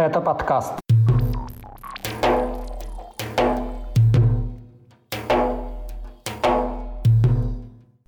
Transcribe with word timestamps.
Это 0.00 0.22
подкаст. 0.22 0.72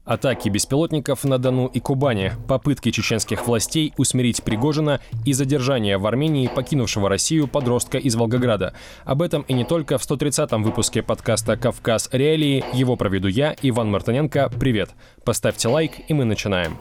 Атаки 0.07 0.49
беспилотников 0.49 1.25
на 1.25 1.37
Дону 1.37 1.67
и 1.67 1.81
Кубани, 1.81 2.33
попытки 2.49 2.91
чеченских 2.91 3.47
властей 3.47 3.93
усмирить 3.99 4.43
Пригожина 4.43 5.01
и 5.27 5.35
задержание 5.35 5.99
в 5.99 6.07
Армении 6.07 6.49
покинувшего 6.49 7.11
Россию 7.11 7.47
подростка 7.47 7.99
из 7.99 8.15
Волгограда. 8.15 8.73
Об 9.05 9.21
этом 9.21 9.43
и 9.43 9.53
не 9.53 9.65
только 9.67 9.99
в 9.99 10.03
130-м 10.03 10.63
выпуске 10.63 11.03
подкаста 11.03 11.59
«Кавказ. 11.59 12.09
Реалии». 12.11 12.65
Его 12.73 12.97
проведу 12.97 13.29
я, 13.29 13.55
Иван 13.61 13.91
Мартыненко. 13.91 14.51
Привет. 14.59 14.89
Поставьте 15.27 15.69
лайк, 15.69 15.93
и 16.09 16.15
мы 16.15 16.25
начинаем. 16.25 16.79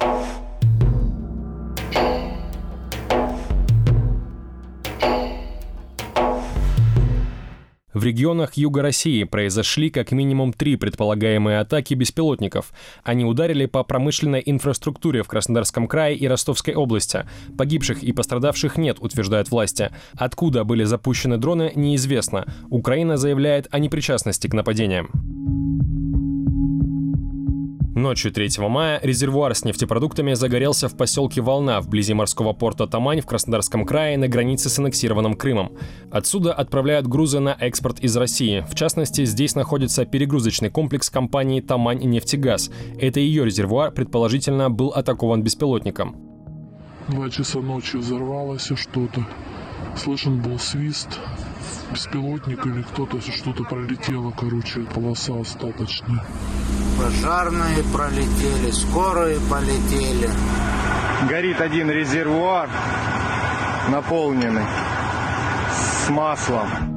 В 7.94 8.06
регионах 8.06 8.54
Юга 8.54 8.82
России 8.82 9.24
произошли 9.26 9.90
как 9.90 10.12
минимум 10.12 10.54
три 10.54 10.78
предполагаемые 10.78 11.60
атаки 11.60 11.94
беспилотников. 11.94 12.72
Они 13.04 13.26
ударили 13.26 13.66
по 13.66 13.84
промышленной 13.84 14.42
инфраструктуре 14.46 15.24
в 15.24 15.28
Краснодарском 15.28 15.88
крае 15.88 16.16
и 16.16 16.28
Ростовской 16.28 16.74
области. 16.74 17.26
Погибших 17.58 18.04
и 18.04 18.14
пострадавших 18.14 18.78
нет, 18.78 18.98
утверждают 19.00 19.52
власти. 19.52 19.92
Откуда 20.14 20.64
были 20.64 20.86
запущены 20.86 21.38
дроны, 21.38 21.72
неизвестно. 21.76 22.46
Украина 22.70 23.18
заявляет 23.18 23.68
о 23.72 23.80
непричастности 23.80 24.48
к 24.48 24.54
нападениям. 24.54 25.31
Ночью 28.02 28.32
3 28.32 28.50
мая 28.68 29.00
резервуар 29.04 29.54
с 29.54 29.64
нефтепродуктами 29.64 30.34
загорелся 30.34 30.90
в 30.90 30.98
поселке 30.98 31.40
Волна 31.40 31.82
вблизи 31.82 32.16
морского 32.16 32.52
порта 32.52 32.88
Тамань 32.88 33.22
в 33.22 33.28
Краснодарском 33.28 33.86
крае 33.86 34.18
на 34.18 34.28
границе 34.28 34.70
с 34.70 34.80
аннексированным 34.80 35.36
Крымом. 35.36 35.74
Отсюда 36.10 36.52
отправляют 36.52 37.06
грузы 37.06 37.40
на 37.40 37.56
экспорт 37.60 38.00
из 38.00 38.18
России. 38.18 38.66
В 38.68 38.74
частности, 38.74 39.24
здесь 39.26 39.54
находится 39.54 40.06
перегрузочный 40.06 40.72
комплекс 40.72 41.12
компании 41.12 41.62
«Тамань 41.62 42.00
нефтегаз». 42.00 42.72
Это 43.00 43.20
ее 43.20 43.46
резервуар, 43.46 43.92
предположительно, 43.92 44.72
был 44.72 44.88
атакован 44.88 45.44
беспилотником. 45.44 46.16
Два 47.08 47.30
часа 47.30 47.60
ночи 47.60 47.98
взорвалось 47.98 48.72
что-то. 48.76 49.28
Слышен 49.96 50.42
был 50.42 50.58
свист, 50.58 51.20
беспилотник 51.92 52.66
или 52.66 52.82
кто-то 52.82 53.22
что-то 53.22 53.64
пролетело, 53.64 54.32
короче, 54.32 54.82
полоса 54.82 55.40
остаточная. 55.40 56.24
Пожарные 56.98 57.84
пролетели, 57.94 58.72
скорые 58.72 59.40
полетели. 59.50 60.30
Горит 61.30 61.62
один 61.62 61.90
резервуар, 61.90 62.70
наполненный 63.90 64.66
с 65.72 66.10
маслом. 66.10 66.91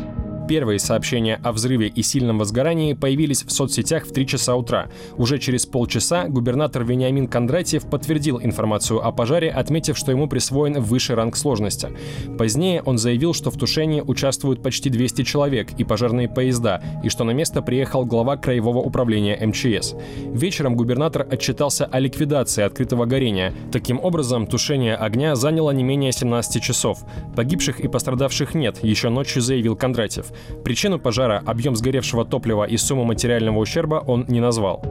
Первые 0.47 0.79
сообщения 0.79 1.41
о 1.43 1.53
взрыве 1.53 1.89
и 1.89 2.03
сильном 2.03 2.39
возгорании 2.39 2.93
появились 2.93 3.45
в 3.45 3.51
соцсетях 3.51 4.05
в 4.05 4.13
3 4.13 4.27
часа 4.27 4.55
утра. 4.57 4.89
Уже 5.17 5.39
через 5.39 5.65
полчаса 5.65 6.29
губернатор 6.29 6.85
Вениамин 6.85 7.29
Кондратьев 7.29 7.89
подтвердил 7.89 8.39
информацию 8.43 9.05
о 9.05 9.11
пожаре, 9.11 9.51
отметив, 9.51 9.97
что 9.97 10.11
ему 10.11 10.29
присвоен 10.29 10.81
высший 10.81 11.17
ранг 11.17 11.37
сложности. 11.37 11.89
Позднее 12.37 12.83
он 12.83 12.99
заявил, 12.99 13.33
что 13.33 13.51
в 13.51 13.57
тушении 13.57 14.03
участвуют 14.03 14.63
почти 14.63 14.91
200 14.91 15.23
человек 15.23 15.71
и 15.79 15.85
пожарные 15.85 16.29
поезда, 16.29 16.83
и 17.03 17.09
что 17.09 17.25
на 17.25 17.31
место 17.31 17.63
приехал 17.63 18.05
глава 18.05 18.37
Краевого 18.37 18.79
управления 18.79 19.39
МЧС. 19.47 19.95
Вечером 20.27 20.77
губернатор 20.77 21.27
отчитался 21.31 21.87
о 21.87 21.99
ликвидации 21.99 22.63
открытого 22.63 23.07
горения. 23.07 23.55
Таким 23.73 23.99
образом, 23.99 24.47
тушение 24.47 24.95
огня 24.97 25.37
заняло 25.37 25.71
не 25.71 25.83
менее 25.83 26.13
17 26.13 26.63
часов. 26.63 26.99
Погибших 27.35 27.81
и 27.81 27.89
пострадавших 27.89 28.55
нет, 28.55 28.85
еще 28.85 29.09
ночью 29.09 29.41
заявил 29.41 29.75
Кондратьев. 29.75 30.34
Причину 30.65 30.99
пожара, 30.99 31.43
объем 31.47 31.77
сгоревшего 31.77 32.25
топлива 32.25 32.65
и 32.65 32.77
сумму 32.77 33.05
материального 33.05 33.59
ущерба 33.59 34.03
он 34.07 34.25
не 34.29 34.41
назвал. 34.41 34.83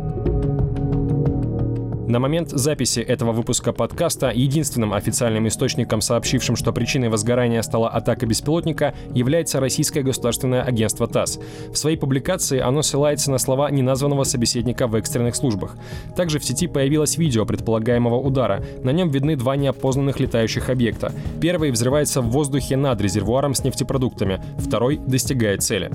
На 2.14 2.20
момент 2.20 2.52
записи 2.52 3.00
этого 3.00 3.32
выпуска 3.32 3.74
подкаста 3.74 4.30
единственным 4.30 4.94
официальным 4.94 5.48
источником, 5.48 6.00
сообщившим, 6.00 6.56
что 6.56 6.72
причиной 6.72 7.10
возгорания 7.10 7.60
стала 7.64 7.90
атака 7.90 8.28
беспилотника, 8.28 8.94
является 9.16 9.60
российское 9.60 10.04
государственное 10.04 10.62
агентство 10.62 11.08
ТАСС. 11.08 11.40
В 11.72 11.76
своей 11.76 11.98
публикации 11.98 12.60
оно 12.60 12.84
ссылается 12.84 13.32
на 13.32 13.40
слова 13.40 13.72
неназванного 13.72 14.26
собеседника 14.26 14.86
в 14.86 14.94
экстренных 14.94 15.36
службах. 15.36 15.76
Также 16.16 16.38
в 16.38 16.46
сети 16.46 16.68
появилось 16.68 17.18
видео 17.18 17.48
предполагаемого 17.48 18.18
удара. 18.18 18.64
На 18.84 18.92
нем 18.92 19.10
видны 19.10 19.36
два 19.36 19.56
неопознанных 19.56 20.20
летающих 20.20 20.70
объекта. 20.70 21.12
Первый 21.42 21.72
взрывается 21.72 22.22
в 22.22 22.30
воздухе 22.30 22.78
над 22.78 23.02
резервуаром 23.02 23.56
с 23.56 23.64
нефтепродуктами, 23.64 24.40
второй 24.60 24.98
достигает 24.98 25.64
цели. 25.64 25.90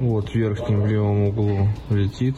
Вот 0.00 0.28
в 0.28 0.34
верхнем 0.34 0.86
левом 0.86 1.28
углу 1.28 1.68
летит 1.88 2.34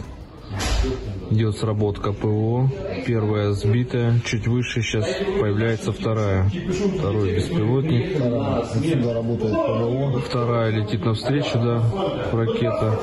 идет 1.30 1.56
сработка 1.56 2.12
ПВО. 2.12 2.70
Первая 3.06 3.52
сбитая, 3.52 4.20
чуть 4.24 4.46
выше 4.46 4.82
сейчас 4.82 5.06
появляется 5.40 5.92
вторая. 5.92 6.50
Второй 6.98 7.36
беспилотник. 7.36 8.16
Отсюда 8.16 9.14
работает 9.14 9.54
ПВО. 9.54 10.20
Вторая 10.20 10.70
летит 10.70 11.04
навстречу, 11.04 11.58
да, 11.58 11.82
ракета. 12.32 12.98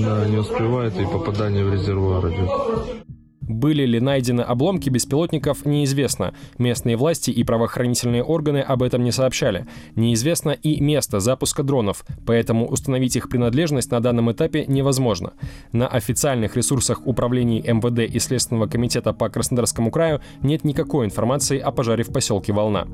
Да, 0.00 0.26
не 0.26 0.36
успевает 0.38 0.98
и 0.98 1.04
попадание 1.04 1.64
в 1.64 1.72
резервуар 1.72 2.28
идет. 2.28 3.05
Были 3.48 3.84
ли 3.84 4.00
найдены 4.00 4.40
обломки 4.42 4.90
беспилотников, 4.90 5.64
неизвестно. 5.64 6.34
Местные 6.58 6.96
власти 6.96 7.30
и 7.30 7.44
правоохранительные 7.44 8.22
органы 8.22 8.58
об 8.58 8.82
этом 8.82 9.04
не 9.04 9.12
сообщали. 9.12 9.66
Неизвестно 9.94 10.50
и 10.50 10.80
место 10.80 11.20
запуска 11.20 11.62
дронов, 11.62 12.04
поэтому 12.26 12.66
установить 12.66 13.16
их 13.16 13.28
принадлежность 13.28 13.90
на 13.90 14.00
данном 14.00 14.32
этапе 14.32 14.64
невозможно. 14.66 15.32
На 15.72 15.86
официальных 15.86 16.56
ресурсах 16.56 17.06
управлений 17.06 17.60
МВД 17.60 18.12
и 18.12 18.18
Следственного 18.18 18.66
комитета 18.66 19.12
по 19.12 19.28
Краснодарскому 19.28 19.90
краю 19.90 20.20
нет 20.42 20.64
никакой 20.64 21.06
информации 21.06 21.58
о 21.58 21.70
пожаре 21.70 22.04
в 22.04 22.12
поселке 22.12 22.52
Волна. 22.52 22.86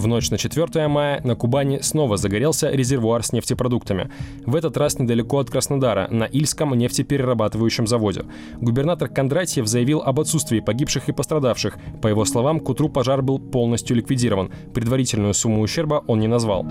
В 0.00 0.06
ночь 0.06 0.30
на 0.30 0.38
4 0.38 0.88
мая 0.88 1.20
на 1.24 1.34
Кубани 1.34 1.80
снова 1.82 2.16
загорелся 2.16 2.70
резервуар 2.70 3.22
с 3.22 3.34
нефтепродуктами. 3.34 4.10
В 4.46 4.56
этот 4.56 4.78
раз 4.78 4.98
недалеко 4.98 5.40
от 5.40 5.50
Краснодара, 5.50 6.08
на 6.10 6.24
Ильском 6.24 6.72
нефтеперерабатывающем 6.72 7.86
заводе. 7.86 8.24
Губернатор 8.62 9.10
Кондратьев 9.10 9.66
заявил 9.66 10.00
об 10.00 10.18
отсутствии 10.18 10.60
погибших 10.60 11.10
и 11.10 11.12
пострадавших. 11.12 11.76
По 12.00 12.08
его 12.08 12.24
словам, 12.24 12.60
к 12.60 12.68
утру 12.70 12.88
пожар 12.88 13.20
был 13.20 13.38
полностью 13.38 13.94
ликвидирован. 13.94 14.50
Предварительную 14.72 15.34
сумму 15.34 15.60
ущерба 15.60 16.02
он 16.06 16.20
не 16.20 16.28
назвал. 16.28 16.64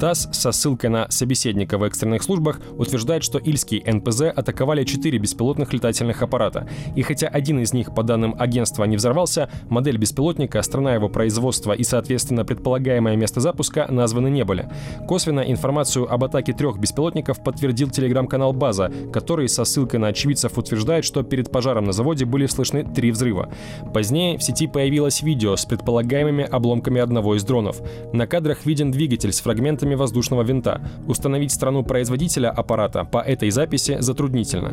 ТАСС 0.00 0.30
со 0.32 0.50
ссылкой 0.50 0.88
на 0.88 1.10
собеседника 1.10 1.76
в 1.76 1.82
экстренных 1.82 2.22
службах 2.22 2.58
утверждает, 2.78 3.22
что 3.22 3.36
Ильский 3.36 3.82
НПЗ 3.86 4.22
атаковали 4.34 4.84
четыре 4.84 5.18
беспилотных 5.18 5.74
летательных 5.74 6.22
аппарата. 6.22 6.66
И 6.96 7.02
хотя 7.02 7.28
один 7.28 7.60
из 7.60 7.74
них, 7.74 7.94
по 7.94 8.02
данным 8.02 8.34
агентства, 8.38 8.84
не 8.84 8.96
взорвался, 8.96 9.50
модель 9.68 9.98
беспилотника, 9.98 10.62
страна 10.62 10.94
его 10.94 11.10
производства 11.10 11.72
и, 11.72 11.84
соответственно, 11.84 12.46
предполагаемое 12.46 13.14
место 13.14 13.40
запуска 13.40 13.88
названы 13.90 14.28
не 14.28 14.42
были. 14.42 14.70
Косвенно 15.06 15.40
информацию 15.40 16.10
об 16.10 16.24
атаке 16.24 16.54
трех 16.54 16.78
беспилотников 16.78 17.44
подтвердил 17.44 17.90
телеграм-канал 17.90 18.54
«База», 18.54 18.90
который 19.12 19.50
со 19.50 19.66
ссылкой 19.66 20.00
на 20.00 20.06
очевидцев 20.06 20.56
утверждает, 20.56 21.04
что 21.04 21.22
перед 21.22 21.50
пожаром 21.50 21.84
на 21.84 21.92
заводе 21.92 22.24
были 22.24 22.46
слышны 22.46 22.84
три 22.84 23.10
взрыва. 23.10 23.52
Позднее 23.92 24.38
в 24.38 24.42
сети 24.42 24.66
появилось 24.66 25.20
видео 25.20 25.56
с 25.56 25.66
предполагаемыми 25.66 26.44
обломками 26.44 27.02
одного 27.02 27.34
из 27.34 27.44
дронов. 27.44 27.82
На 28.14 28.26
кадрах 28.26 28.64
виден 28.64 28.92
двигатель 28.92 29.32
с 29.32 29.40
фрагментами 29.40 29.89
параметрами 29.90 29.94
воздушного 29.94 30.42
винта. 30.42 30.80
Установить 31.08 31.52
страну 31.52 31.82
производителя 31.82 32.50
аппарата 32.50 33.04
по 33.04 33.18
этой 33.18 33.50
записи 33.50 33.98
затруднительно. 34.00 34.70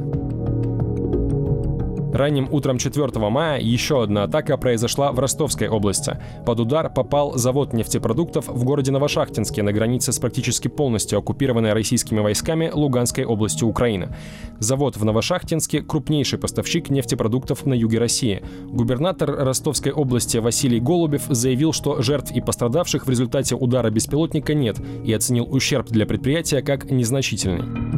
Ранним 2.18 2.48
утром 2.52 2.80
4 2.80 3.08
мая 3.30 3.60
еще 3.60 4.02
одна 4.02 4.24
атака 4.24 4.58
произошла 4.58 5.12
в 5.12 5.20
Ростовской 5.20 5.68
области. 5.68 6.18
Под 6.48 6.60
удар 6.60 6.92
попал 6.92 7.38
завод 7.38 7.74
нефтепродуктов 7.74 8.48
в 8.48 8.64
городе 8.64 8.92
Новошахтинске 8.92 9.62
на 9.62 9.72
границе 9.72 10.12
с 10.12 10.18
практически 10.18 10.68
полностью 10.68 11.20
оккупированной 11.20 11.74
российскими 11.74 12.20
войсками 12.20 12.72
Луганской 12.74 13.24
областью 13.24 13.68
Украины. 13.68 14.16
Завод 14.58 14.98
в 14.98 15.06
Новошахтинске– 15.06 15.82
крупнейший 15.88 16.40
поставщик 16.40 16.90
нефтепродуктов 16.90 17.68
на 17.68 17.76
юге 17.76 18.00
России. 18.00 18.42
Губернатор 18.66 19.30
Ростовской 19.30 19.92
области 19.92 20.38
Василий 20.38 20.80
Голубев 20.80 21.26
заявил, 21.30 21.72
что 21.72 22.02
жертв 22.02 22.32
и 22.32 22.42
пострадавших 22.42 23.06
в 23.06 23.10
результате 23.12 23.54
удара 23.54 23.92
беспилотника 23.92 24.56
нет 24.56 24.78
и 25.06 25.14
оценил 25.14 25.48
ущерб 25.52 25.90
для 25.90 26.08
предприятия 26.08 26.64
как 26.64 26.90
незначительный. 26.90 27.97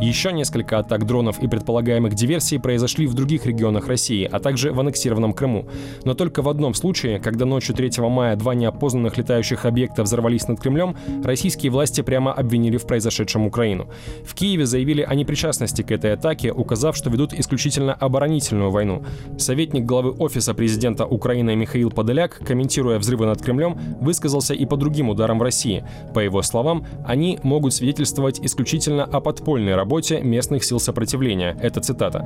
Еще 0.00 0.30
несколько 0.30 0.78
атак 0.78 1.06
дронов 1.06 1.42
и 1.42 1.48
предполагаемых 1.48 2.12
диверсий 2.12 2.60
произошли 2.60 3.06
в 3.06 3.14
других 3.14 3.46
регионах 3.46 3.88
России, 3.88 4.28
а 4.30 4.40
также 4.40 4.70
в 4.70 4.78
аннексированном 4.78 5.32
Крыму. 5.32 5.68
Но 6.04 6.12
только 6.12 6.42
в 6.42 6.50
одном 6.50 6.74
случае, 6.74 7.18
когда 7.18 7.46
ночью 7.46 7.74
3 7.74 7.92
мая 8.10 8.36
два 8.36 8.54
неопознанных 8.54 9.16
летающих 9.16 9.64
объекта 9.64 10.02
взорвались 10.02 10.48
над 10.48 10.60
Кремлем, 10.60 10.96
российские 11.24 11.72
власти 11.72 12.02
прямо 12.02 12.34
обвинили 12.34 12.76
в 12.76 12.86
произошедшем 12.86 13.46
Украину. 13.46 13.88
В 14.22 14.34
Киеве 14.34 14.66
заявили 14.66 15.00
о 15.00 15.14
непричастности 15.14 15.80
к 15.80 15.90
этой 15.90 16.12
атаке, 16.12 16.52
указав, 16.52 16.94
что 16.94 17.08
ведут 17.08 17.32
исключительно 17.32 17.94
оборонительную 17.94 18.70
войну. 18.70 19.02
Советник 19.38 19.86
главы 19.86 20.10
Офиса 20.10 20.52
президента 20.52 21.06
Украины 21.06 21.56
Михаил 21.56 21.90
Подоляк, 21.90 22.38
комментируя 22.46 22.98
взрывы 22.98 23.24
над 23.24 23.40
Кремлем, 23.40 23.78
высказался 23.98 24.52
и 24.52 24.66
по 24.66 24.76
другим 24.76 25.08
ударам 25.08 25.38
в 25.38 25.42
России. 25.42 25.84
По 26.12 26.18
его 26.18 26.42
словам, 26.42 26.86
они 27.06 27.38
могут 27.42 27.72
свидетельствовать 27.72 28.40
исключительно 28.40 29.04
о 29.04 29.20
подпольной 29.20 29.74
работе 29.74 29.85
местных 30.22 30.64
сил 30.64 30.80
сопротивления. 30.80 31.56
Это 31.62 31.80
цитата. 31.80 32.24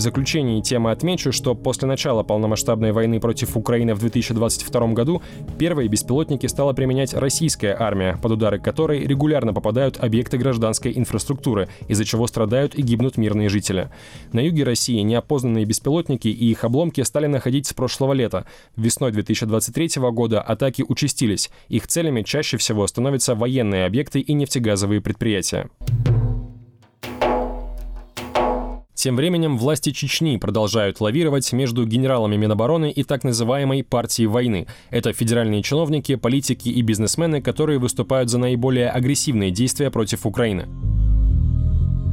В 0.00 0.02
заключении 0.02 0.62
темы 0.62 0.92
отмечу, 0.92 1.30
что 1.30 1.54
после 1.54 1.86
начала 1.86 2.22
полномасштабной 2.22 2.90
войны 2.92 3.20
против 3.20 3.54
Украины 3.54 3.94
в 3.94 3.98
2022 3.98 4.86
году 4.94 5.20
первые 5.58 5.90
беспилотники 5.90 6.46
стала 6.46 6.72
применять 6.72 7.12
российская 7.12 7.76
армия, 7.78 8.16
под 8.22 8.32
удары 8.32 8.58
которой 8.58 9.06
регулярно 9.06 9.52
попадают 9.52 9.98
объекты 9.98 10.38
гражданской 10.38 10.96
инфраструктуры, 10.96 11.68
из-за 11.86 12.06
чего 12.06 12.26
страдают 12.26 12.74
и 12.74 12.80
гибнут 12.80 13.18
мирные 13.18 13.50
жители. 13.50 13.90
На 14.32 14.40
юге 14.40 14.64
России 14.64 15.00
неопознанные 15.00 15.66
беспилотники 15.66 16.28
и 16.28 16.50
их 16.50 16.64
обломки 16.64 17.02
стали 17.02 17.26
находить 17.26 17.66
с 17.66 17.74
прошлого 17.74 18.14
лета. 18.14 18.46
Весной 18.76 19.12
2023 19.12 20.00
года 20.12 20.40
атаки 20.40 20.82
участились. 20.88 21.50
Их 21.68 21.86
целями 21.86 22.22
чаще 22.22 22.56
всего 22.56 22.86
становятся 22.86 23.34
военные 23.34 23.84
объекты 23.84 24.20
и 24.20 24.32
нефтегазовые 24.32 25.02
предприятия. 25.02 25.68
Тем 29.00 29.16
временем 29.16 29.56
власти 29.56 29.92
Чечни 29.92 30.36
продолжают 30.36 31.00
лавировать 31.00 31.50
между 31.54 31.86
генералами 31.86 32.36
Минобороны 32.36 32.90
и 32.90 33.02
так 33.02 33.24
называемой 33.24 33.82
партией 33.82 34.26
войны. 34.26 34.66
Это 34.90 35.14
федеральные 35.14 35.62
чиновники, 35.62 36.16
политики 36.16 36.68
и 36.68 36.82
бизнесмены, 36.82 37.40
которые 37.40 37.78
выступают 37.78 38.28
за 38.28 38.36
наиболее 38.36 38.90
агрессивные 38.90 39.52
действия 39.52 39.90
против 39.90 40.26
Украины. 40.26 40.68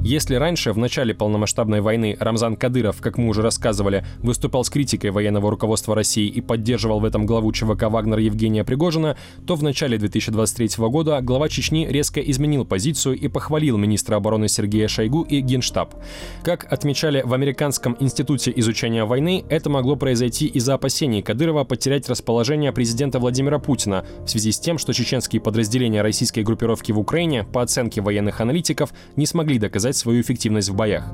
Если 0.07 0.35
раньше, 0.35 0.71
в 0.71 0.77
начале 0.77 1.13
полномасштабной 1.13 1.81
войны, 1.81 2.15
Рамзан 2.17 2.55
Кадыров, 2.55 3.01
как 3.01 3.17
мы 3.17 3.27
уже 3.27 3.41
рассказывали, 3.41 4.05
выступал 4.19 4.63
с 4.63 4.69
критикой 4.69 5.11
военного 5.11 5.51
руководства 5.51 5.95
России 5.95 6.29
и 6.29 6.39
поддерживал 6.39 7.01
в 7.01 7.03
этом 7.03 7.25
главу 7.25 7.51
ЧВК 7.51 7.89
«Вагнер» 7.89 8.19
Евгения 8.19 8.63
Пригожина, 8.63 9.17
то 9.45 9.55
в 9.55 9.63
начале 9.63 9.97
2023 9.97 10.87
года 10.87 11.19
глава 11.19 11.49
Чечни 11.49 11.85
резко 11.85 12.21
изменил 12.21 12.63
позицию 12.63 13.17
и 13.17 13.27
похвалил 13.27 13.75
министра 13.75 14.15
обороны 14.15 14.47
Сергея 14.47 14.87
Шойгу 14.87 15.23
и 15.23 15.41
Генштаб. 15.41 15.93
Как 16.41 16.71
отмечали 16.71 17.21
в 17.25 17.33
Американском 17.33 17.97
институте 17.99 18.53
изучения 18.55 19.03
войны, 19.03 19.43
это 19.49 19.69
могло 19.69 19.97
произойти 19.97 20.45
из-за 20.45 20.75
опасений 20.75 21.21
Кадырова 21.21 21.65
потерять 21.65 22.07
расположение 22.07 22.71
президента 22.71 23.19
Владимира 23.19 23.59
Путина 23.59 24.05
в 24.23 24.29
связи 24.29 24.53
с 24.53 24.59
тем, 24.61 24.77
что 24.77 24.93
чеченские 24.93 25.41
подразделения 25.41 26.01
российской 26.01 26.43
группировки 26.43 26.93
в 26.93 26.99
Украине, 26.99 27.43
по 27.43 27.61
оценке 27.61 27.99
военных 27.99 28.39
аналитиков, 28.39 28.93
не 29.17 29.25
смогли 29.25 29.59
доказать 29.59 29.96
доказать 29.97 29.97
свою 29.97 30.21
эффективность 30.21 30.69
в 30.69 30.75
боях. 30.75 31.05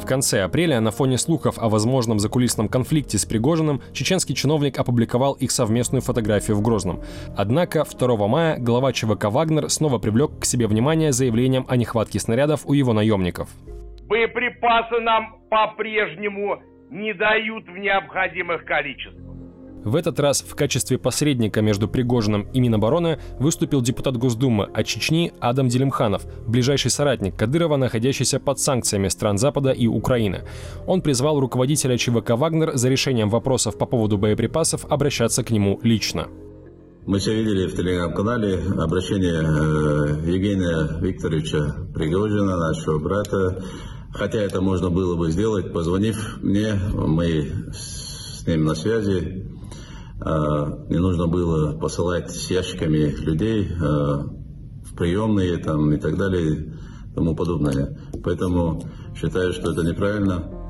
В 0.00 0.06
конце 0.06 0.42
апреля 0.42 0.80
на 0.80 0.90
фоне 0.90 1.16
слухов 1.18 1.58
о 1.58 1.68
возможном 1.68 2.18
закулисном 2.18 2.68
конфликте 2.68 3.16
с 3.16 3.24
Пригожиным 3.24 3.80
чеченский 3.92 4.34
чиновник 4.34 4.78
опубликовал 4.78 5.32
их 5.34 5.50
совместную 5.50 6.02
фотографию 6.02 6.56
в 6.56 6.62
Грозном. 6.62 7.00
Однако 7.36 7.84
2 7.84 8.28
мая 8.28 8.58
глава 8.58 8.92
ЧВК 8.92 9.24
«Вагнер» 9.30 9.70
снова 9.70 9.98
привлек 9.98 10.40
к 10.40 10.44
себе 10.44 10.66
внимание 10.66 11.12
заявлением 11.12 11.64
о 11.68 11.76
нехватке 11.76 12.18
снарядов 12.18 12.66
у 12.66 12.74
его 12.74 12.92
наемников. 12.92 13.48
Боеприпасы 14.06 15.00
нам 15.00 15.36
по-прежнему 15.48 16.58
не 16.90 17.14
дают 17.14 17.64
в 17.66 17.78
необходимых 17.78 18.64
количествах. 18.66 19.23
В 19.84 19.96
этот 19.96 20.18
раз 20.18 20.42
в 20.42 20.54
качестве 20.54 20.96
посредника 20.96 21.60
между 21.60 21.88
Пригожиным 21.88 22.48
и 22.54 22.60
Минобороны 22.60 23.18
выступил 23.38 23.82
депутат 23.82 24.16
Госдумы 24.16 24.64
от 24.64 24.86
Чечни 24.86 25.32
Адам 25.40 25.68
Делимханов, 25.68 26.24
ближайший 26.46 26.90
соратник 26.90 27.36
Кадырова, 27.36 27.76
находящийся 27.76 28.40
под 28.40 28.58
санкциями 28.58 29.08
стран 29.08 29.36
Запада 29.36 29.72
и 29.72 29.86
Украины. 29.86 30.44
Он 30.86 31.02
призвал 31.02 31.38
руководителя 31.38 31.98
ЧВК 31.98 32.30
«Вагнер» 32.30 32.76
за 32.76 32.88
решением 32.88 33.28
вопросов 33.28 33.76
по 33.76 33.84
поводу 33.84 34.16
боеприпасов 34.16 34.86
обращаться 34.88 35.44
к 35.44 35.50
нему 35.50 35.78
лично. 35.82 36.28
Мы 37.06 37.18
все 37.18 37.34
видели 37.34 37.66
в 37.66 37.76
телеграм-канале 37.76 38.58
обращение 38.78 39.34
э, 39.34 40.30
Евгения 40.32 40.98
Викторовича 41.02 41.74
Пригожина, 41.92 42.56
нашего 42.56 42.98
брата. 42.98 43.62
Хотя 44.14 44.38
это 44.38 44.62
можно 44.62 44.88
было 44.88 45.14
бы 45.14 45.30
сделать, 45.30 45.74
позвонив 45.74 46.38
мне, 46.40 46.72
мы 46.94 47.52
с 47.74 48.46
ним 48.46 48.64
на 48.64 48.74
связи, 48.74 49.53
не 50.24 50.98
нужно 50.98 51.26
было 51.26 51.78
посылать 51.78 52.30
с 52.30 52.50
ящиками 52.50 53.10
людей 53.20 53.68
а, 53.80 54.24
в 54.84 54.96
приемные 54.96 55.58
там, 55.58 55.92
и 55.92 55.98
так 55.98 56.16
далее 56.16 56.52
и 56.52 57.14
тому 57.14 57.36
подобное. 57.36 57.98
Поэтому 58.22 58.82
считаю, 59.14 59.52
что 59.52 59.72
это 59.72 59.82
неправильно. 59.82 60.63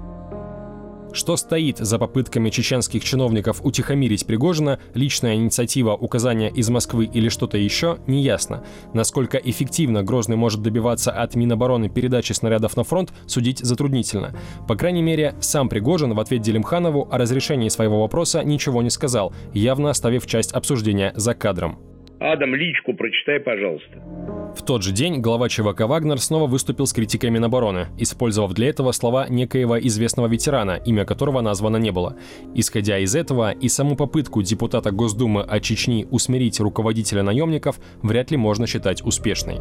Что 1.15 1.37
стоит 1.37 1.79
за 1.79 2.01
попытками 2.01 2.51
чеченских 2.51 3.05
чиновников 3.05 3.61
утихомирить 3.65 4.27
Пригожина, 4.27 4.81
личная 4.95 5.37
инициатива, 5.37 5.93
указания 5.93 6.51
из 6.51 6.69
Москвы 6.71 7.05
или 7.05 7.29
что-то 7.29 7.57
еще, 7.57 7.99
неясно. 8.09 8.65
Насколько 8.95 9.39
эффективно 9.39 10.03
Грозный 10.03 10.35
может 10.35 10.61
добиваться 10.61 11.13
от 11.13 11.37
Минобороны 11.37 11.89
передачи 11.89 12.33
снарядов 12.33 12.77
на 12.77 12.83
фронт, 12.83 13.13
судить 13.29 13.61
затруднительно. 13.61 14.35
По 14.67 14.75
крайней 14.75 15.03
мере, 15.03 15.37
сам 15.41 15.69
Пригожин 15.69 16.15
в 16.15 16.21
ответ 16.21 16.43
Делимханову 16.43 17.07
о 17.09 17.17
разрешении 17.17 17.69
своего 17.69 18.01
вопроса 18.01 18.43
ничего 18.43 18.83
не 18.83 18.91
сказал, 18.91 19.33
явно 19.53 19.91
оставив 19.91 20.27
часть 20.27 20.51
обсуждения 20.51 21.13
за 21.15 21.35
кадром. 21.35 21.94
Адам, 22.25 22.55
личку 22.55 22.95
прочитай, 22.95 23.39
пожалуйста. 23.39 24.03
В 24.57 24.63
тот 24.65 24.83
же 24.83 24.93
день 24.93 25.21
глава 25.21 25.51
ЧВК 25.51 25.81
«Вагнер» 25.81 26.19
снова 26.19 26.47
выступил 26.47 26.87
с 26.87 26.95
критикой 26.95 27.29
Минобороны, 27.29 27.89
использовав 27.99 28.55
для 28.55 28.71
этого 28.71 28.93
слова 28.93 29.27
некоего 29.29 29.79
известного 29.79 30.27
ветерана, 30.27 30.81
имя 30.87 31.05
которого 31.05 31.43
названо 31.43 31.77
не 31.77 31.91
было. 31.93 32.17
Исходя 32.55 32.99
из 32.99 33.15
этого, 33.15 33.51
и 33.51 33.69
саму 33.69 33.95
попытку 33.95 34.41
депутата 34.41 34.91
Госдумы 34.91 35.43
от 35.43 35.63
Чечни 35.63 36.07
усмирить 36.11 36.61
руководителя 36.61 37.23
наемников 37.23 37.79
вряд 38.01 38.31
ли 38.31 38.39
можно 38.39 38.67
считать 38.67 39.05
успешной. 39.05 39.59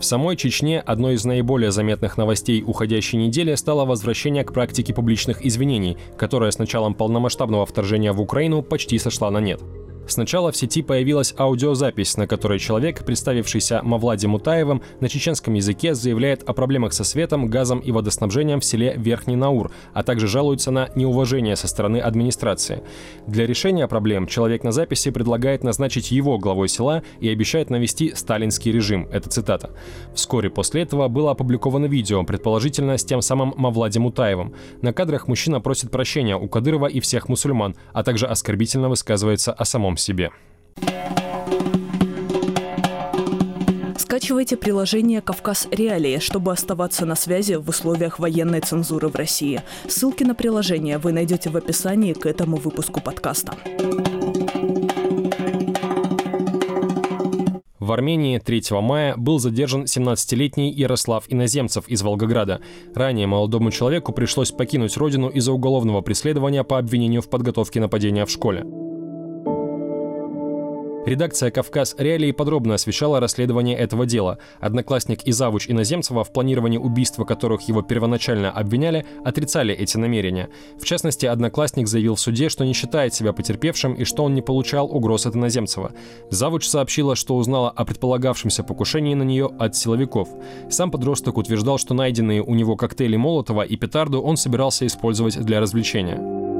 В 0.00 0.02
самой 0.02 0.36
Чечне 0.36 0.80
одной 0.80 1.14
из 1.14 1.26
наиболее 1.26 1.72
заметных 1.72 2.16
новостей 2.16 2.64
уходящей 2.66 3.18
недели 3.18 3.54
стало 3.54 3.84
возвращение 3.84 4.44
к 4.44 4.54
практике 4.54 4.94
публичных 4.94 5.44
извинений, 5.44 5.98
которая 6.16 6.50
с 6.50 6.58
началом 6.58 6.94
полномасштабного 6.94 7.66
вторжения 7.66 8.14
в 8.14 8.20
Украину 8.22 8.62
почти 8.62 8.98
сошла 8.98 9.30
на 9.30 9.38
нет. 9.38 9.60
Сначала 10.12 10.52
в 10.52 10.56
сети 10.58 10.82
появилась 10.82 11.32
аудиозапись, 11.38 12.18
на 12.18 12.26
которой 12.26 12.58
человек, 12.58 13.02
представившийся 13.02 13.80
Мавлади 13.82 14.26
Мутаевым, 14.26 14.82
на 15.00 15.08
чеченском 15.08 15.54
языке 15.54 15.94
заявляет 15.94 16.42
о 16.46 16.52
проблемах 16.52 16.92
со 16.92 17.02
светом, 17.02 17.46
газом 17.46 17.78
и 17.78 17.90
водоснабжением 17.92 18.60
в 18.60 18.64
селе 18.66 18.92
Верхний 18.94 19.36
Наур, 19.36 19.72
а 19.94 20.02
также 20.02 20.28
жалуется 20.28 20.70
на 20.70 20.90
неуважение 20.94 21.56
со 21.56 21.66
стороны 21.66 21.96
администрации. 21.96 22.82
Для 23.26 23.46
решения 23.46 23.88
проблем 23.88 24.26
человек 24.26 24.64
на 24.64 24.70
записи 24.72 25.10
предлагает 25.10 25.64
назначить 25.64 26.10
его 26.10 26.36
главой 26.36 26.68
села 26.68 27.02
и 27.20 27.30
обещает 27.30 27.70
навести 27.70 28.14
сталинский 28.14 28.70
режим. 28.70 29.08
Это 29.10 29.30
цитата. 29.30 29.70
Вскоре 30.14 30.50
после 30.50 30.82
этого 30.82 31.08
было 31.08 31.30
опубликовано 31.30 31.86
видео, 31.86 32.22
предположительно 32.22 32.98
с 32.98 33.04
тем 33.06 33.22
самым 33.22 33.54
Мавлади 33.56 33.96
Мутаевым. 33.96 34.52
На 34.82 34.92
кадрах 34.92 35.26
мужчина 35.26 35.62
просит 35.62 35.90
прощения 35.90 36.36
у 36.36 36.48
Кадырова 36.48 36.86
и 36.86 37.00
всех 37.00 37.30
мусульман, 37.30 37.76
а 37.94 38.02
также 38.02 38.26
оскорбительно 38.26 38.90
высказывается 38.90 39.54
о 39.54 39.64
самом 39.64 39.96
себе. 40.02 40.30
Скачивайте 43.96 44.58
приложение 44.58 45.22
«Кавказ 45.22 45.68
Реалии», 45.70 46.18
чтобы 46.18 46.52
оставаться 46.52 47.06
на 47.06 47.14
связи 47.14 47.54
в 47.54 47.66
условиях 47.68 48.18
военной 48.18 48.60
цензуры 48.60 49.08
в 49.08 49.14
России. 49.14 49.62
Ссылки 49.88 50.22
на 50.22 50.34
приложение 50.34 50.98
вы 50.98 51.12
найдете 51.12 51.48
в 51.48 51.56
описании 51.56 52.12
к 52.12 52.26
этому 52.26 52.58
выпуску 52.58 53.00
подкаста. 53.00 53.54
В 57.78 57.90
Армении 57.90 58.38
3 58.38 58.62
мая 58.82 59.16
был 59.16 59.38
задержан 59.38 59.84
17-летний 59.84 60.70
Ярослав 60.70 61.24
Иноземцев 61.28 61.88
из 61.88 62.02
Волгограда. 62.02 62.60
Ранее 62.94 63.26
молодому 63.26 63.70
человеку 63.70 64.12
пришлось 64.12 64.52
покинуть 64.52 64.96
родину 64.98 65.30
из-за 65.30 65.52
уголовного 65.52 66.00
преследования 66.02 66.64
по 66.64 66.78
обвинению 66.78 67.22
в 67.22 67.30
подготовке 67.30 67.80
нападения 67.80 68.26
в 68.26 68.30
школе. 68.30 68.81
Редакция 71.04 71.50
«Кавказ 71.50 71.96
Реалии» 71.98 72.30
подробно 72.30 72.74
освещала 72.74 73.18
расследование 73.18 73.76
этого 73.76 74.06
дела. 74.06 74.38
Одноклассник 74.60 75.24
и 75.24 75.32
завуч 75.32 75.68
Иноземцева, 75.68 76.22
в 76.22 76.32
планировании 76.32 76.78
убийства 76.78 77.24
которых 77.24 77.62
его 77.62 77.82
первоначально 77.82 78.52
обвиняли, 78.52 79.04
отрицали 79.24 79.74
эти 79.74 79.96
намерения. 79.96 80.48
В 80.78 80.84
частности, 80.84 81.26
Одноклассник 81.26 81.88
заявил 81.88 82.14
в 82.14 82.20
суде, 82.20 82.48
что 82.48 82.64
не 82.64 82.72
считает 82.72 83.14
себя 83.14 83.32
потерпевшим 83.32 83.94
и 83.94 84.04
что 84.04 84.22
он 84.22 84.34
не 84.34 84.42
получал 84.42 84.86
угроз 84.86 85.26
от 85.26 85.34
Иноземцева. 85.34 85.90
Завуч 86.30 86.68
сообщила, 86.68 87.16
что 87.16 87.34
узнала 87.34 87.70
о 87.70 87.84
предполагавшемся 87.84 88.62
покушении 88.62 89.14
на 89.14 89.24
нее 89.24 89.50
от 89.58 89.74
силовиков. 89.74 90.28
Сам 90.70 90.92
подросток 90.92 91.36
утверждал, 91.36 91.78
что 91.78 91.94
найденные 91.94 92.42
у 92.44 92.54
него 92.54 92.76
коктейли 92.76 93.16
Молотова 93.16 93.62
и 93.62 93.76
петарду 93.76 94.22
он 94.22 94.36
собирался 94.36 94.86
использовать 94.86 95.36
для 95.40 95.58
развлечения. 95.58 96.51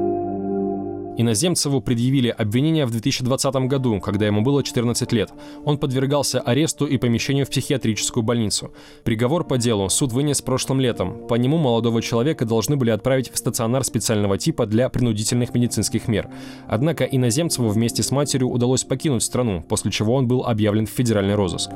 Иноземцеву 1.17 1.81
предъявили 1.81 2.29
обвинение 2.29 2.85
в 2.85 2.91
2020 2.91 3.55
году, 3.67 3.99
когда 3.99 4.25
ему 4.25 4.41
было 4.41 4.63
14 4.63 5.11
лет. 5.11 5.31
Он 5.63 5.77
подвергался 5.77 6.41
аресту 6.41 6.85
и 6.85 6.97
помещению 6.97 7.45
в 7.45 7.49
психиатрическую 7.49 8.23
больницу. 8.23 8.73
Приговор 9.03 9.43
по 9.43 9.57
делу 9.57 9.89
суд 9.89 10.11
вынес 10.11 10.41
прошлым 10.41 10.79
летом. 10.81 11.27
По 11.27 11.35
нему 11.35 11.57
молодого 11.57 12.01
человека 12.01 12.45
должны 12.45 12.75
были 12.75 12.89
отправить 12.89 13.31
в 13.31 13.37
стационар 13.37 13.83
специального 13.83 14.37
типа 14.37 14.65
для 14.65 14.89
принудительных 14.89 15.53
медицинских 15.53 16.07
мер. 16.07 16.29
Однако 16.67 17.03
Иноземцеву 17.03 17.69
вместе 17.69 18.01
с 18.01 18.11
матерью 18.11 18.49
удалось 18.49 18.83
покинуть 18.83 19.23
страну, 19.23 19.63
после 19.67 19.91
чего 19.91 20.15
он 20.15 20.27
был 20.27 20.45
объявлен 20.45 20.87
в 20.87 20.89
федеральный 20.89 21.35
розыск. 21.35 21.69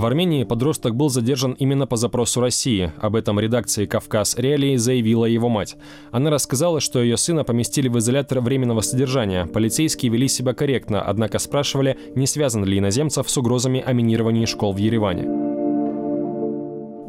В 0.00 0.06
Армении 0.06 0.44
подросток 0.44 0.96
был 0.96 1.10
задержан 1.10 1.52
именно 1.58 1.86
по 1.86 1.96
запросу 1.96 2.40
России. 2.40 2.90
Об 3.02 3.16
этом 3.16 3.38
редакции 3.38 3.84
«Кавказ 3.84 4.34
Реалии» 4.38 4.76
заявила 4.76 5.26
его 5.26 5.50
мать. 5.50 5.76
Она 6.10 6.30
рассказала, 6.30 6.80
что 6.80 7.02
ее 7.02 7.18
сына 7.18 7.44
поместили 7.44 7.88
в 7.88 7.98
изолятор 7.98 8.40
временного 8.40 8.80
содержания. 8.80 9.44
Полицейские 9.44 10.10
вели 10.10 10.26
себя 10.26 10.54
корректно, 10.54 11.02
однако 11.02 11.38
спрашивали, 11.38 11.98
не 12.14 12.26
связан 12.26 12.64
ли 12.64 12.78
иноземцев 12.78 13.28
с 13.28 13.36
угрозами 13.36 13.84
о 13.86 13.92
минировании 13.92 14.46
школ 14.46 14.72
в 14.72 14.78
Ереване. 14.78 15.39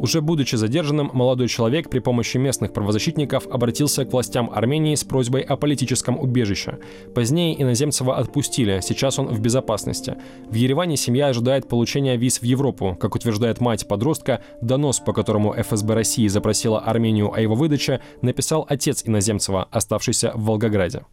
Уже 0.02 0.20
будучи 0.22 0.56
задержанным, 0.56 1.12
молодой 1.14 1.48
человек 1.48 1.88
при 1.88 2.00
помощи 2.00 2.38
местных 2.38 2.74
правозащитников 2.74 3.46
обратился 3.46 4.04
к 4.04 4.12
властям 4.12 4.50
Армении 4.52 4.96
с 4.96 5.04
просьбой 5.04 5.42
о 5.42 5.58
политическом 5.58 6.20
убежище. 6.20 6.80
Позднее 7.14 7.62
иноземцева 7.62 8.18
отпустили, 8.18 8.80
сейчас 8.82 9.20
он 9.20 9.28
в 9.28 9.40
безопасности. 9.40 10.16
В 10.50 10.56
Ереване 10.56 10.98
семья 10.98 11.28
ожидает 11.28 11.68
получения 11.68 12.18
виз 12.18 12.42
в 12.42 12.44
Европу. 12.44 12.98
Как 13.00 13.14
утверждает 13.14 13.62
мать 13.62 13.88
подростка, 13.88 14.42
донос, 14.60 15.00
по 15.00 15.14
которому 15.14 15.54
ФСБ 15.54 15.94
России 15.94 16.28
запросила 16.28 16.80
Армению 16.80 17.32
о 17.32 17.40
его 17.40 17.54
выдаче, 17.54 18.02
написал 18.24 18.66
отец 18.68 19.04
иноземцева, 19.06 19.68
оставшийся 19.70 20.32
в 20.34 20.46
Волгограде. 20.46 21.04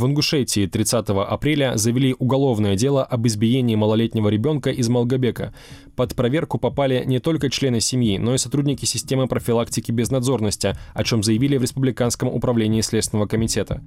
В 0.00 0.06
Ингушетии 0.06 0.64
30 0.64 1.10
апреля 1.10 1.76
завели 1.76 2.16
уголовное 2.18 2.74
дело 2.74 3.04
об 3.04 3.26
избиении 3.26 3.74
малолетнего 3.74 4.30
ребенка 4.30 4.70
из 4.70 4.88
Малгобека. 4.88 5.52
Под 5.94 6.16
проверку 6.16 6.56
попали 6.56 7.04
не 7.04 7.18
только 7.18 7.50
члены 7.50 7.80
семьи, 7.80 8.16
но 8.16 8.34
и 8.34 8.38
сотрудники 8.38 8.86
системы 8.86 9.26
профилактики 9.26 9.92
безнадзорности, 9.92 10.74
о 10.94 11.04
чем 11.04 11.22
заявили 11.22 11.58
в 11.58 11.62
Республиканском 11.62 12.30
управлении 12.30 12.80
Следственного 12.80 13.26
комитета. 13.26 13.82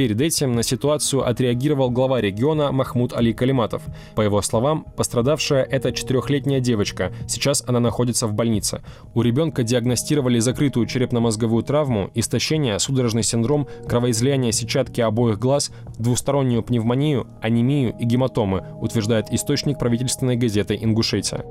Перед 0.00 0.18
этим 0.22 0.52
на 0.54 0.62
ситуацию 0.62 1.28
отреагировал 1.28 1.90
глава 1.90 2.22
региона 2.22 2.72
Махмуд 2.72 3.12
Али 3.12 3.34
Калиматов. 3.34 3.82
По 4.14 4.22
его 4.22 4.40
словам, 4.40 4.86
пострадавшая– 4.96 5.62
это 5.70 5.92
четырехлетняя 5.92 6.58
девочка. 6.58 7.12
Сейчас 7.28 7.62
она 7.66 7.80
находится 7.80 8.26
в 8.26 8.32
больнице. 8.32 8.80
У 9.12 9.20
ребенка 9.20 9.62
диагностировали 9.62 10.38
закрытую 10.38 10.86
черепно-мозговую 10.86 11.64
травму, 11.64 12.10
истощение, 12.14 12.78
судорожный 12.78 13.22
синдром, 13.22 13.68
кровоизлияние 13.86 14.52
сетчатки 14.52 15.02
обоих 15.02 15.38
глаз, 15.38 15.70
двустороннюю 15.98 16.62
пневмонию, 16.62 17.26
анемию 17.42 17.94
и 18.00 18.06
гематомы, 18.06 18.64
утверждает 18.80 19.26
источник 19.30 19.78
правительственной 19.78 20.36
газеты 20.36 20.78
«Ингушетия». 20.80 21.44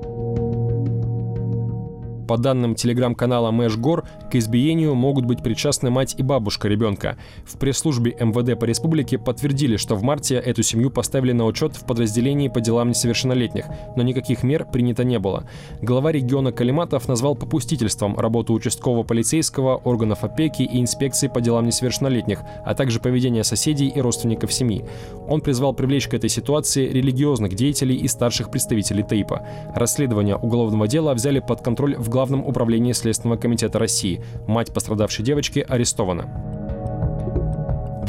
По 2.29 2.38
данным 2.38 2.75
телеграм-канала 2.75 3.50
Мэшгор, 3.50 4.05
к 4.29 4.36
избиению 4.36 4.93
могут 4.93 5.25
быть 5.25 5.41
причастны 5.41 5.89
мать 5.89 6.13
и 6.15 6.21
бабушка 6.21 6.67
ребенка. 6.67 7.17
В 7.43 7.57
пресс-службе 7.57 8.15
МВД 8.19 8.59
по 8.59 8.65
республике 8.65 9.17
подтвердили, 9.17 9.77
что 9.77 9.95
в 9.95 10.03
марте 10.03 10.36
эту 10.36 10.62
семью 10.62 10.91
поставили 10.91 11.31
на 11.31 11.45
учет 11.45 11.75
в 11.75 11.88
подразделении 11.88 12.48
по 12.48 12.62
делам 12.62 12.89
несовершеннолетних, 12.89 13.65
но 13.95 14.03
никаких 14.03 14.43
мер 14.43 14.67
принято 14.71 15.03
не 15.03 15.17
было. 15.17 15.50
Глава 15.81 16.12
региона 16.12 16.51
Калиматов 16.51 17.07
назвал 17.07 17.33
попустительством 17.33 18.15
работу 18.15 18.53
участкового 18.53 19.01
полицейского, 19.01 19.77
органов 19.77 20.24
опеки 20.24 20.62
и 20.62 20.79
инспекции 20.79 21.29
по 21.29 21.41
делам 21.41 21.65
несовершеннолетних, 21.65 22.41
а 22.63 22.75
также 22.75 23.00
поведение 23.00 23.43
соседей 23.43 23.88
и 23.88 24.00
родственников 24.00 24.53
семьи. 24.53 24.86
Он 25.27 25.41
призвал 25.41 25.74
привлечь 25.74 26.07
к 26.07 26.13
этой 26.13 26.29
ситуации 26.29 26.89
религиозных 26.89 27.55
деятелей 27.55 27.95
и 27.95 28.07
старших 28.07 28.51
представителей 28.51 29.01
ТАИПа. 29.01 29.48
Расследование 29.74 30.36
уголовного 30.36 30.88
дела 30.88 31.15
взяли 31.15 31.39
под 31.39 31.62
контроль 31.62 31.95
в 31.95 32.07
Главном 32.19 32.45
управлении 32.45 32.91
Следственного 32.91 33.39
комитета 33.39 33.79
России. 33.79 34.21
Мать 34.45 34.73
пострадавшей 34.73 35.23
девочки 35.23 35.65
арестована. 35.65 36.58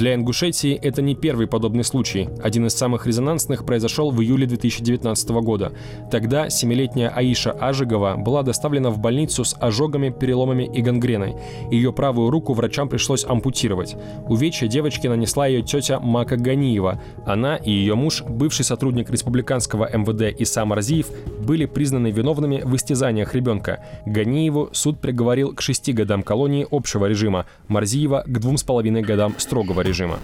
Для 0.00 0.14
Ингушетии 0.14 0.73
это 0.76 1.02
не 1.02 1.14
первый 1.14 1.47
подобный 1.47 1.85
случай. 1.85 2.30
Один 2.42 2.64
из 2.66 2.73
самых 2.73 3.07
резонансных 3.07 3.66
произошел 3.66 4.11
в 4.11 4.23
июле 4.23 4.47
2019 4.47 5.28
года. 5.42 5.73
Тогда 6.11 6.49
семилетняя 6.49 7.11
Аиша 7.11 7.50
Ажигова 7.50 8.16
была 8.16 8.42
доставлена 8.42 8.88
в 8.88 8.99
больницу 8.99 9.45
с 9.45 9.54
ожогами, 9.61 10.09
переломами 10.09 10.62
и 10.62 10.80
гангреной. 10.80 11.35
Ее 11.71 11.92
правую 11.92 12.30
руку 12.30 12.54
врачам 12.54 12.88
пришлось 12.88 13.26
ампутировать. 13.26 13.95
Увечья 14.26 14.69
девочке 14.69 15.11
нанесла 15.11 15.47
ее 15.47 15.61
тетя 15.61 16.00
Мака 16.00 16.38
Ганиева. 16.38 16.99
Она 17.26 17.57
и 17.57 17.71
ее 17.71 17.95
муж, 17.95 18.23
бывший 18.23 18.64
сотрудник 18.64 19.11
республиканского 19.11 19.87
МВД 19.95 20.35
Исам 20.40 20.73
Арзиев, 20.73 21.09
были 21.45 21.66
признаны 21.66 22.11
виновными 22.11 22.62
в 22.64 22.75
истязаниях 22.75 23.35
ребенка. 23.35 23.85
Ганиеву 24.07 24.71
суд 24.73 24.99
приговорил 24.99 25.54
к 25.54 25.61
шести 25.61 25.92
годам 25.92 26.23
колонии 26.23 26.66
общего 26.71 27.04
режима, 27.04 27.45
Марзиева 27.69 28.25
к 28.26 28.38
двум 28.38 28.57
с 28.57 28.62
половиной 28.62 29.02
годам 29.02 29.35
строгого 29.37 29.83
режима 29.83 29.90
режима. 29.91 30.21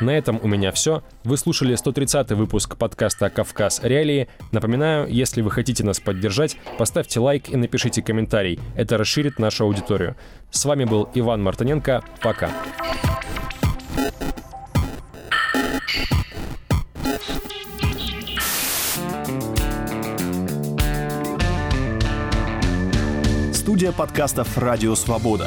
На 0.00 0.10
этом 0.10 0.40
у 0.42 0.48
меня 0.48 0.72
все. 0.72 1.02
Вы 1.24 1.36
слушали 1.36 1.74
130 1.74 2.32
выпуск 2.32 2.76
подкаста 2.76 3.28
«Кавказ 3.30 3.80
Реалии». 3.82 4.28
Напоминаю, 4.50 5.06
если 5.08 5.42
вы 5.42 5.50
хотите 5.50 5.84
нас 5.84 6.00
поддержать, 6.00 6.56
поставьте 6.78 7.20
лайк 7.20 7.48
и 7.50 7.56
напишите 7.56 8.02
комментарий. 8.02 8.58
Это 8.76 8.96
расширит 8.98 9.38
нашу 9.38 9.64
аудиторию. 9.64 10.16
С 10.50 10.64
вами 10.64 10.84
был 10.84 11.08
Иван 11.14 11.42
Мартыненко. 11.42 12.02
Пока. 12.22 12.50
Студия 23.52 23.92
подкастов 23.92 24.58
«Радио 24.58 24.94
Свобода». 24.94 25.46